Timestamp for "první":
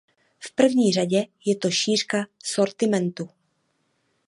0.55-0.93